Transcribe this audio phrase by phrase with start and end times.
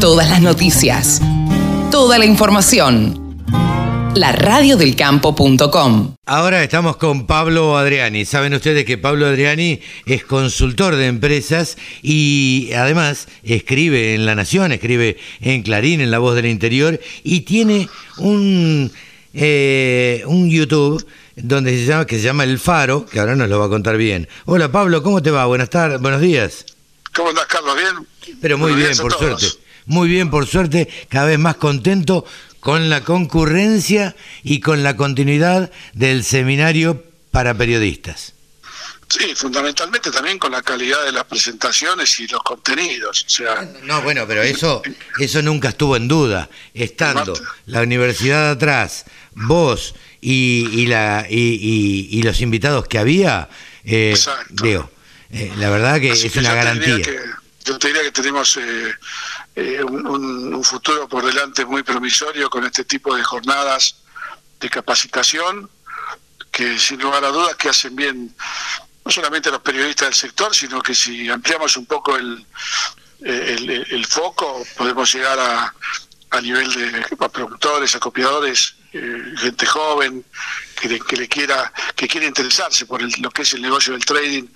[0.00, 1.20] Todas las noticias.
[1.90, 3.36] Toda la información.
[4.14, 6.14] La radiodelcampo.com.
[6.26, 8.24] Ahora estamos con Pablo Adriani.
[8.24, 14.72] Saben ustedes que Pablo Adriani es consultor de empresas y además escribe en La Nación,
[14.72, 17.88] escribe en Clarín, en La Voz del Interior y tiene
[18.18, 18.90] un,
[19.34, 21.06] eh, un YouTube
[21.36, 23.96] donde se llama, que se llama El Faro, que ahora nos lo va a contar
[23.96, 24.28] bien.
[24.46, 25.46] Hola Pablo, ¿cómo te va?
[25.46, 26.64] Buenas tardes, buenos días.
[27.14, 27.76] ¿Cómo andás, Carlos?
[27.76, 28.36] ¿Bien?
[28.40, 29.40] Pero muy Buenos bien, por todos.
[29.40, 29.69] suerte.
[29.90, 32.24] Muy bien, por suerte, cada vez más contento
[32.60, 38.34] con la concurrencia y con la continuidad del seminario para periodistas.
[39.08, 43.24] Sí, fundamentalmente también con la calidad de las presentaciones y los contenidos.
[43.26, 44.80] O sea, No, bueno, pero eso,
[45.18, 46.48] eso nunca estuvo en duda.
[46.72, 47.34] Estando
[47.66, 53.48] la universidad atrás, vos y, y la, y, y- y los invitados que había,
[53.84, 54.14] eh,
[54.50, 54.88] digo,
[55.32, 57.02] eh, la verdad que así es que una yo garantía.
[57.02, 57.18] que-
[57.62, 58.94] yo te diría que tenemos eh,
[59.56, 60.06] eh, un,
[60.54, 63.96] un- futuro por delante muy promisorio con este tipo de jornadas
[64.60, 65.68] de capacitación
[66.52, 68.34] que sin lugar a dudas que hacen bien
[69.04, 72.44] no solamente a los periodistas del sector, sino que si ampliamos un poco el,
[73.22, 75.74] el, el- el foco, podemos llegar a,
[76.30, 80.24] a nivel de a productores, acopiadores, eh, gente joven
[80.80, 83.92] que le, que le quiera que quiere interesarse por el- lo que es el negocio
[83.94, 84.46] del trading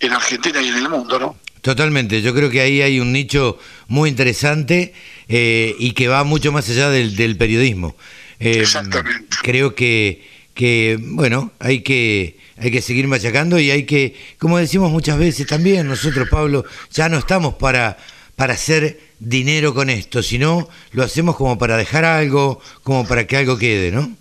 [0.00, 1.36] en Argentina y en el mundo, ¿no?
[1.62, 4.94] Totalmente, yo creo que ahí hay un nicho muy interesante
[5.28, 7.96] eh, y que va mucho más allá del, del periodismo.
[8.38, 9.36] Eh, Exactamente.
[9.42, 14.90] Creo que, que, bueno, hay que, hay que seguir machacando y hay que, como decimos
[14.90, 17.98] muchas veces también, nosotros, Pablo, ya no estamos para,
[18.36, 23.36] para hacer dinero con esto, sino lo hacemos como para dejar algo, como para que
[23.36, 24.16] algo quede, ¿no?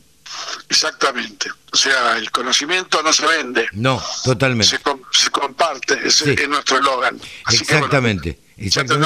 [0.70, 1.50] Exactamente.
[1.72, 4.78] O sea, el conocimiento no se vende, No, totalmente.
[4.78, 6.36] se, com- se comparte, Sí.
[6.38, 7.20] es nuestro eslogan.
[7.46, 8.40] Así que, bueno, Exactamente.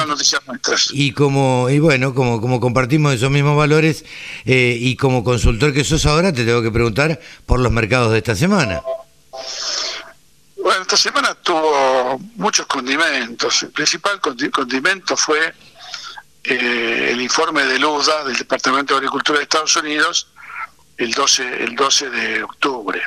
[0.06, 0.88] noticias nuestras.
[0.92, 4.04] Y como, y bueno, como, como compartimos esos mismos valores,
[4.46, 8.18] eh, y como consultor que sos ahora, te tengo que preguntar por los mercados de
[8.18, 8.80] esta semana.
[10.56, 13.64] Bueno, esta semana tuvo muchos condimentos.
[13.64, 15.52] El principal condi- condimento fue
[16.44, 20.28] eh, el informe de LUDA del Departamento de Agricultura de Estados Unidos
[20.96, 23.02] el 12, el 12 de octubre,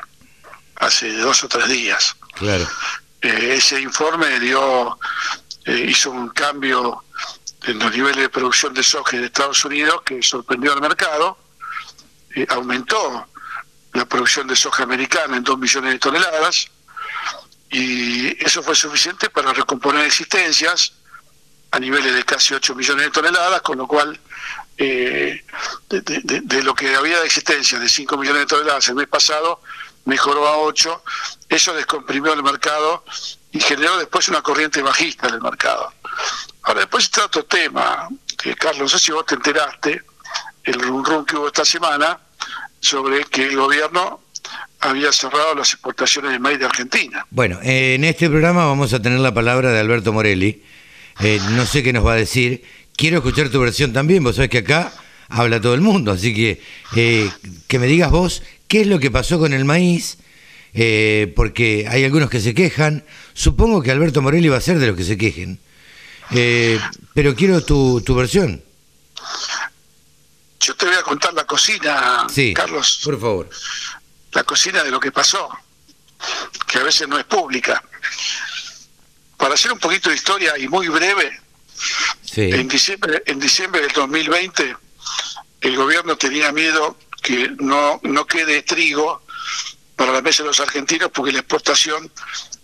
[0.75, 2.15] hace dos o tres días.
[2.33, 2.67] Claro.
[3.21, 4.99] Eh, ese informe dio
[5.65, 7.03] eh, hizo un cambio
[7.63, 11.37] en los niveles de producción de soja de Estados Unidos que sorprendió al mercado,
[12.35, 13.27] Eh, aumentó
[13.93, 16.67] la producción de soja americana en 2 millones de toneladas
[17.69, 20.91] y eso fue suficiente para recomponer existencias
[21.71, 24.19] a niveles de casi 8 millones de toneladas, con lo cual
[24.77, 25.43] eh,
[25.89, 29.61] de, lo que había de existencia de 5 millones de toneladas el mes pasado,
[30.05, 31.03] mejoró a 8,
[31.49, 33.03] eso descomprimió el mercado
[33.51, 35.93] y generó después una corriente bajista en el mercado.
[36.63, 40.03] Ahora después está otro tema, que Carlos, no sé si vos te enteraste,
[40.63, 42.19] el rum rum que hubo esta semana
[42.79, 44.21] sobre que el gobierno
[44.79, 47.25] había cerrado las exportaciones de maíz de Argentina.
[47.29, 50.63] Bueno, en este programa vamos a tener la palabra de Alberto Morelli.
[51.19, 52.63] Eh, no sé qué nos va a decir.
[52.95, 54.23] Quiero escuchar tu versión también.
[54.23, 54.91] Vos sabés que acá
[55.29, 56.11] habla todo el mundo.
[56.11, 56.61] Así que
[56.95, 57.29] eh,
[57.67, 60.17] que me digas vos qué es lo que pasó con el maíz.
[60.73, 63.05] eh, porque hay algunos que se quejan.
[63.33, 65.59] Supongo que Alberto Morelli va a ser de los que se quejen.
[66.31, 66.79] Eh,
[67.13, 68.61] pero quiero tu, tu versión.
[70.59, 73.49] Yo te voy a contar la cocina, Sí, Carlos, por favor.
[74.33, 75.47] la cocina de lo que pasó,
[76.67, 77.83] que a veces no es pública.
[79.37, 81.39] Para hacer un poquito de historia y muy breve,
[82.23, 82.41] Sí.
[82.41, 84.75] en diciembre, en diciembre del 2020
[85.61, 89.23] el gobierno tenía miedo que no, no quede trigo
[89.95, 92.11] para la mesa de los argentinos porque la exportación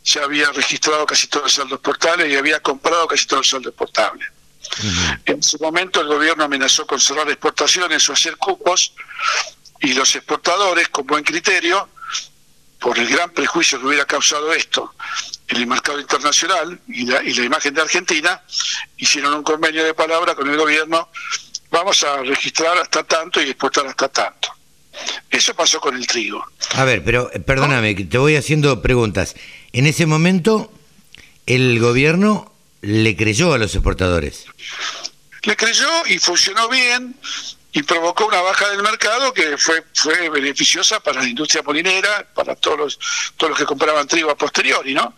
[0.04, 3.70] ya había registrado casi todo el saldo exportable y había comprado casi todo el saldo
[3.70, 4.26] exportable.
[5.26, 8.94] En su momento el gobierno amenazó con cerrar exportaciones o hacer cupos
[9.80, 11.90] y los exportadores, con buen criterio,
[12.80, 14.94] por el gran prejuicio que hubiera causado esto
[15.52, 18.42] en el mercado internacional y la, y la imagen de Argentina,
[18.98, 21.10] hicieron un convenio de palabra con el gobierno,
[21.70, 24.50] vamos a registrar hasta tanto y exportar hasta tanto.
[25.30, 26.46] Eso pasó con el trigo.
[26.76, 29.36] A ver, pero eh, perdóname, te voy haciendo preguntas.
[29.74, 30.72] En ese momento,
[31.46, 34.46] el gobierno le creyó a los exportadores.
[35.44, 37.16] Le creyó y funcionó bien
[37.74, 42.56] y provocó una baja del mercado que fue fue beneficiosa para la industria molinera, para
[42.56, 43.00] todos los
[43.38, 45.14] todos los que compraban trigo a posteriori, ¿no?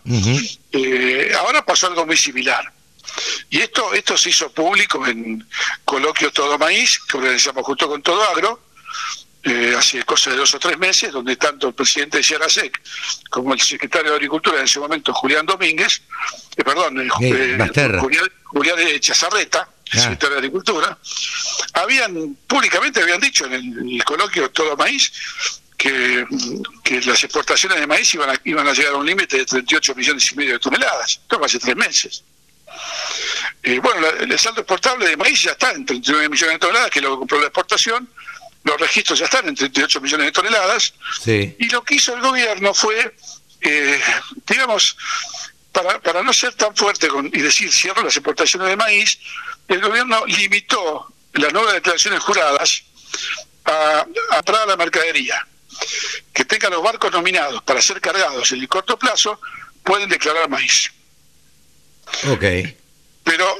[0.72, 2.72] Eh, ahora pasó algo muy similar.
[3.50, 5.46] Y esto esto se hizo público en
[5.84, 8.60] Coloquio Todo Maíz, que organizamos junto con Todo Agro,
[9.46, 12.80] eh, hace cosa de dos o tres meses, donde tanto el presidente de Sierrasec
[13.28, 16.00] como el secretario de Agricultura en ese momento, Julián Domínguez,
[16.56, 17.08] eh, perdón, eh.
[18.00, 19.68] Julián, Julián de Chazarreta,
[19.98, 20.98] secretario de Agricultura,
[21.74, 25.12] habían públicamente habían dicho en el, coloquio Todo Maíz
[25.76, 29.94] que, las exportaciones de maíz iban a, iban a llegar a un límite de 38
[29.94, 31.20] millones y medio de toneladas.
[31.22, 32.24] Esto hace tres meses.
[33.62, 37.00] Eh, bueno, el saldo exportable de maíz ya está en 39 millones de toneladas, que
[37.00, 38.08] lo compró la exportación.
[38.62, 40.94] Los registros ya están en 38 millones de toneladas.
[41.58, 43.14] Y lo que hizo el gobierno fue,
[43.60, 44.00] eh,
[44.46, 44.96] digamos,
[45.70, 49.18] para, para no ser tan fuerte con, y decir cierro las exportaciones de maíz,
[49.68, 52.82] el gobierno limitó las nuevas declaraciones juradas
[53.64, 55.46] a, a la mercadería.
[56.32, 59.40] Que tengan los barcos nominados para ser cargados en el corto plazo,
[59.82, 60.92] pueden declarar maíz.
[62.28, 62.44] Ok.
[63.24, 63.56] Pero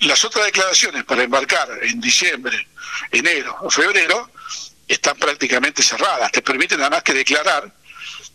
[0.00, 2.68] las otras declaraciones para embarcar en diciembre,
[3.10, 4.30] enero o febrero
[4.88, 6.32] están prácticamente cerradas.
[6.32, 7.72] Te permiten nada más que declarar,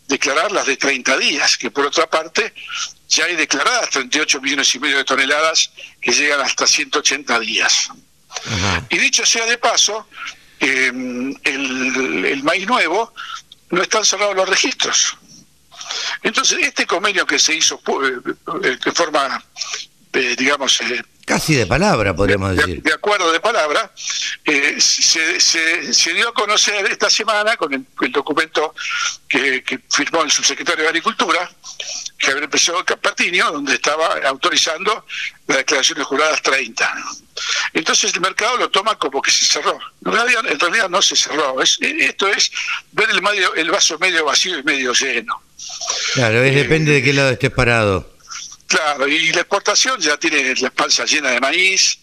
[0.06, 2.54] declarar las de 30 días, que por otra parte
[3.08, 5.70] ya hay declaradas 38 millones y medio de toneladas
[6.00, 7.88] que llegan hasta 180 días.
[8.90, 10.06] Y dicho sea de paso,
[10.60, 13.14] em, el, maíz nuevo
[13.70, 15.16] no están cerrados los registros.
[16.22, 18.34] Entonces, este convenio que se hizo eh,
[18.64, 19.42] eh, de forma,
[20.12, 20.78] eh, digamos...
[21.24, 22.82] Casi de palabra, podríamos decir.
[22.82, 23.92] De acuerdo de palabra,
[24.78, 28.74] se, se, dio a conocer esta semana con el, documento
[29.28, 31.50] que, que, firmó el subsecretario de Agricultura,
[32.18, 35.06] que había empezado Capatinio, donde estaba autorizando
[35.46, 36.94] las declaraciones juradas 30.
[37.72, 39.78] Entonces el mercado lo toma como que se cerró.
[40.04, 41.60] En realidad, en realidad no se cerró.
[41.62, 42.50] Es, esto es
[42.92, 45.40] ver el, medio, el vaso medio vacío y medio lleno.
[46.14, 48.12] Claro, es, depende de qué lado estés parado.
[48.66, 52.00] Claro, y la exportación ya tiene la panza llena de maíz,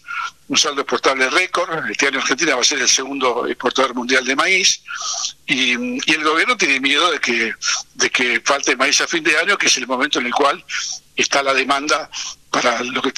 [0.48, 1.90] un saldo exportable récord.
[1.90, 4.82] Este año Argentina va a ser el segundo exportador mundial de maíz.
[5.46, 7.52] Y, el gobierno tiene miedo de que,
[7.94, 10.64] de que falte maíz a fin de año, que es el momento en el cual
[11.16, 12.10] está la demanda
[12.50, 13.12] para lo que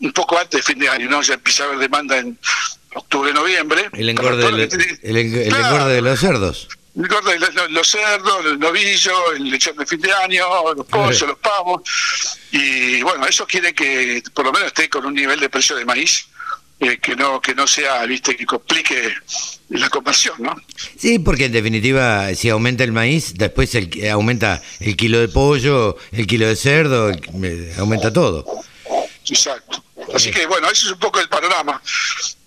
[0.00, 1.22] un poco antes de fin de año, ¿no?
[1.22, 2.36] Ya empieza a haber demanda en
[2.94, 3.88] octubre, noviembre.
[3.92, 4.46] El engorde,
[5.02, 6.68] el, engorde de los cerdos.
[6.96, 11.22] El engorde de los, cerdos, el novillo, el lechón de fin de año, los pollos,
[11.22, 11.82] los pavos.
[12.50, 15.84] Y bueno, eso quiere que por lo menos esté con un nivel de precio de
[15.84, 16.26] maíz
[16.82, 19.14] eh, que no que no sea, viste, que complique
[19.68, 20.56] la conversión, ¿no?
[20.98, 25.96] Sí, porque en definitiva, si aumenta el maíz, después el, aumenta el kilo de pollo,
[26.10, 27.12] el kilo de cerdo,
[27.78, 28.44] aumenta todo.
[29.28, 29.84] Exacto.
[30.12, 31.80] Así que bueno, ese es un poco el panorama.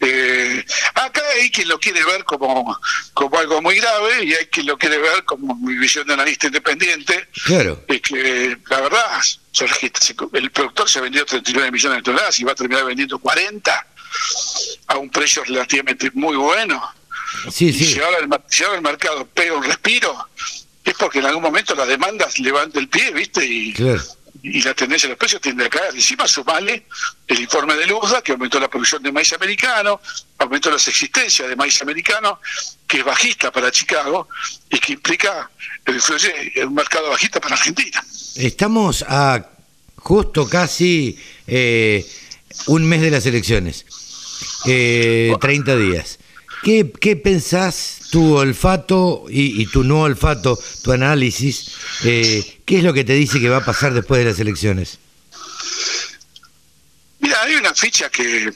[0.02, 0.66] Eh,
[0.96, 2.78] acá hay quien lo quiere ver como,
[3.14, 6.48] como algo muy grave y hay quien lo quiere ver como mi visión de analista
[6.48, 7.30] independiente.
[7.46, 7.86] Claro.
[7.88, 9.22] Es que la verdad,
[10.34, 13.95] el productor se vendió 39 millones de toneladas y va a terminar vendiendo 40
[14.88, 16.82] a un precio relativamente muy bueno.
[17.52, 17.86] Sí, sí.
[17.86, 20.30] Si ahora, el, mercado pega un respiro,
[20.84, 23.46] es porque en algún momento la demanda levanta el pie, ¿viste?
[23.46, 23.74] Y,
[24.42, 25.94] y la tendencia de los precios tiende a caer.
[25.96, 26.86] Encima sumale
[27.28, 30.00] el informe de Luzda, que aumentó la producción de maíz americano,
[30.38, 32.40] aumentó las existencias de maíz americano,
[32.88, 34.28] que es bajista para Chicago
[34.70, 35.50] y que implica,
[35.88, 38.04] influye en un mercado bajista para Argentina.
[38.36, 39.50] Estamos a
[39.98, 42.06] justo casi eh,
[42.68, 43.86] un mes de las elecciones
[44.66, 46.20] eh, 30 días.
[46.64, 51.74] ¿Qué, ¿Qué, pensás tu olfato y, tu no olfato, tu análisis?
[52.04, 54.98] Eh, ¿Qué es lo que te dice que va a pasar después de las elecciones?
[57.20, 58.52] Mira, hay una ficha que,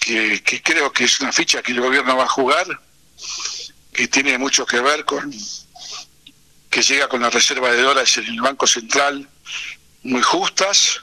[0.00, 2.66] que, que, creo que es una ficha que el gobierno va a jugar,
[3.92, 5.32] que tiene mucho que ver con
[6.76, 9.26] que llega con la reserva de dólares en el Banco Central
[10.02, 11.00] muy justas,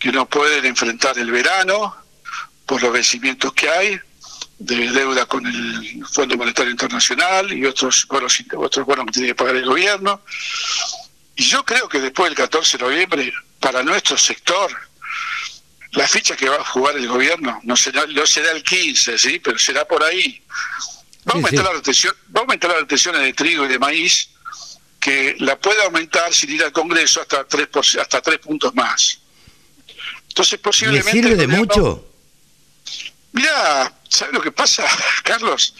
[0.00, 1.94] que no pueden enfrentar el verano,
[2.70, 4.00] por los vencimientos que hay
[4.60, 9.34] de deuda con el Fondo Monetario Internacional y otros bonos, otros bonos que tiene que
[9.34, 10.22] pagar el gobierno.
[11.34, 14.70] Y yo creo que después del 14 de noviembre, para nuestro sector,
[15.90, 19.40] la ficha que va a jugar el gobierno no será, no será el 15, ¿sí?
[19.40, 20.40] pero será por ahí.
[21.28, 24.28] Va a aumentar, La, retención, va a aumentar las retenciones de trigo y de maíz,
[25.00, 27.68] que la puede aumentar sin ir al Congreso hasta tres,
[28.00, 29.18] hasta tres puntos más.
[30.28, 31.12] Entonces, posiblemente.
[31.12, 32.09] ¿Le sirve de mucho?
[33.32, 34.84] Mira, ¿sabes lo que pasa,
[35.22, 35.74] Carlos?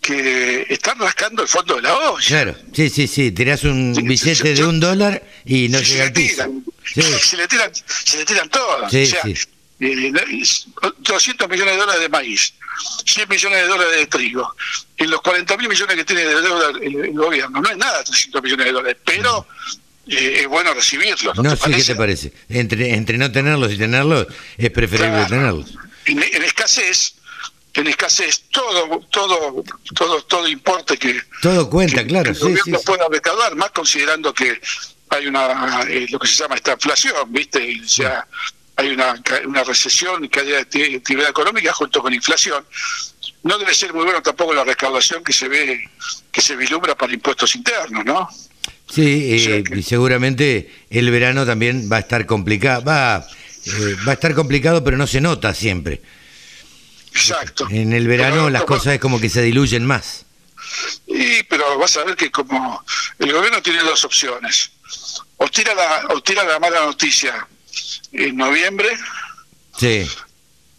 [0.00, 2.26] Que están rascando el fondo de la olla.
[2.26, 3.30] Claro, sí, sí, sí.
[3.30, 6.44] Tirás un billete de un dólar y no llega al piso.
[6.84, 8.82] Se, le tiran, se le tiran todos.
[8.82, 9.22] o sea,
[9.78, 12.54] 200 eh, millones de dólares de maíz,
[13.06, 14.56] 100 millones de dólares de trigo,
[14.96, 17.60] en los 40 mil millones que tiene de deuda el, gobierno.
[17.60, 19.46] No es nada 300 millones de dólares, pero
[20.08, 21.38] eh, es bueno recibirlos.
[21.38, 22.32] No, sé qué te parece.
[22.48, 24.26] Entre, entre no tenerlos y tenerlos,
[24.58, 26.42] es preferible tenerlos en,
[26.80, 27.14] escasez
[27.74, 29.64] en escasez todo todo
[29.94, 34.60] todo todo importe que todo cuenta claro el gobierno pueda recaudar más considerando que
[35.08, 38.26] hay una eh, lo que se llama esta inflación viste y sea
[38.76, 42.64] hay una, una recesión y caída de actividad económica junto con inflación.
[43.42, 45.90] No debe ser muy bueno tampoco la recaudación que se ve,
[46.30, 48.28] que se vislumbra para impuestos internos, ¿no?
[48.90, 53.26] Sí, eh, y seguramente el verano también va a estar complicado, va,
[53.66, 56.00] eh, va a estar complicado, pero no se nota siempre.
[57.14, 57.66] Exacto.
[57.70, 60.24] En el verano las cosas es como que se diluyen más.
[61.06, 62.84] Y, pero vas a ver que como
[63.18, 64.72] el gobierno tiene dos opciones.
[65.36, 67.46] O tira la, o tira la mala noticia
[68.12, 68.88] en noviembre.
[69.78, 70.06] Sí.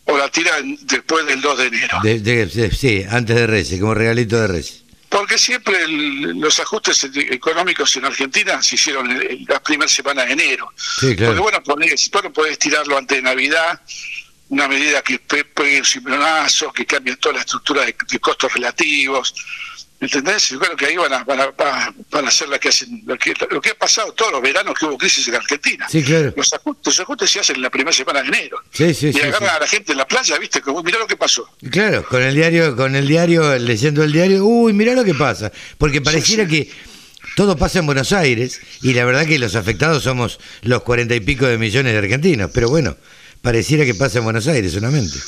[0.05, 2.71] O la tira después del 2 de enero.
[2.71, 4.83] sí, antes de Reyes, como regalito de Reyes.
[5.09, 10.71] Porque siempre los ajustes económicos en Argentina se hicieron en, la primera semana de enero.
[10.75, 11.33] Sí, claro.
[11.33, 13.79] Porque bueno, podés, bueno, podés tirarlo antes de Navidad,
[14.49, 19.33] una medida que pegue un cimbronazo, que cambie toda la estructura de costos relativos,
[20.03, 20.49] ¿Entendés?
[20.49, 21.39] Yo creo que ahí van a, van
[22.25, 24.85] a, hacer la que hacen, lo que, lo que ha pasado todos los veranos que
[24.85, 25.87] hubo crisis en Argentina.
[25.89, 26.33] Sí, claro.
[26.35, 28.61] Los ajustes, se hacen en la primera semana de enero.
[28.69, 30.59] Sí, sí, y agarran a la gente en la playa, ¿viste?
[30.59, 31.49] Como, mirá lo que pasó.
[31.71, 35.53] Claro, con el diario, con el diario, leyendo el diario, uy, mirá lo que pasa.
[35.77, 36.69] Porque pareciera que
[37.37, 41.21] todo pasa en Buenos Aires y la verdad que los afectados somos los cuarenta y
[41.21, 42.51] pico de millones de argentinos.
[42.53, 42.97] Pero bueno,
[43.43, 45.19] pareciera que pasa en Buenos Aires solamente.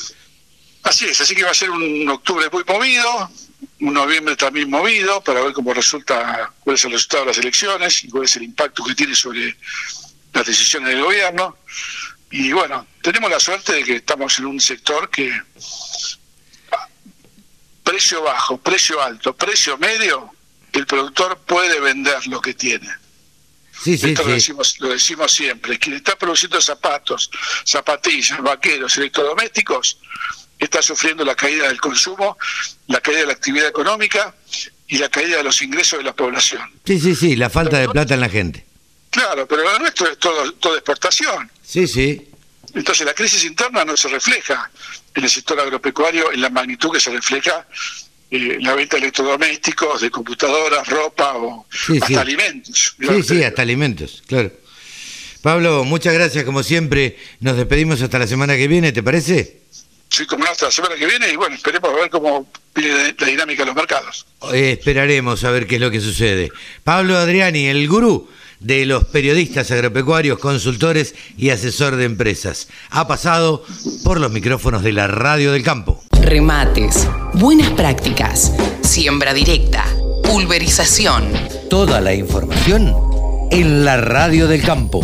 [0.82, 3.30] Así es, así que va a ser un octubre muy movido,
[3.80, 8.04] un noviembre también movido para ver cómo resulta, cuál es el resultado de las elecciones
[8.04, 9.54] y cuál es el impacto que tiene sobre
[10.32, 11.58] las decisiones del gobierno.
[12.30, 15.30] Y bueno, tenemos la suerte de que estamos en un sector que
[17.84, 20.32] precio bajo, precio alto, precio medio,
[20.72, 22.88] el productor puede vender lo que tiene.
[23.82, 24.28] Sí, sí, Esto sí.
[24.28, 25.78] Lo, decimos, lo decimos siempre.
[25.78, 27.30] Quien está produciendo zapatos,
[27.64, 29.98] zapatillas, vaqueros, electrodomésticos,
[30.58, 32.38] está sufriendo la caída del consumo,
[32.86, 34.34] la caída de la actividad económica
[34.88, 36.62] y la caída de los ingresos de la población.
[36.84, 38.64] Sí, sí, sí, la falta de plata en la gente.
[39.10, 41.50] Claro, pero lo nuestro es todo, toda exportación.
[41.62, 42.28] Sí, sí.
[42.74, 44.70] Entonces la crisis interna no se refleja
[45.14, 47.66] en el sector agropecuario en la magnitud que se refleja
[48.42, 51.66] eh, la venta de electrodomésticos, de computadoras, ropa o
[52.00, 52.96] hasta alimentos.
[52.98, 54.50] Sí, sí, hasta alimentos, claro.
[55.42, 57.16] Pablo, muchas gracias como siempre.
[57.40, 59.60] Nos despedimos hasta la semana que viene, ¿te parece?
[60.08, 63.26] Sí, como hasta la semana que viene y bueno, esperemos a ver cómo viene la
[63.26, 64.26] dinámica de los mercados.
[64.52, 66.50] Eh, esperaremos a ver qué es lo que sucede.
[66.84, 68.28] Pablo Adriani, el gurú
[68.60, 72.68] de los periodistas agropecuarios, consultores y asesor de empresas.
[72.90, 73.64] Ha pasado
[74.04, 76.02] por los micrófonos de la Radio del Campo.
[76.26, 78.52] Remates, buenas prácticas,
[78.82, 79.84] siembra directa,
[80.24, 81.22] pulverización.
[81.70, 82.92] Toda la información
[83.52, 85.02] en la Radio del Campo.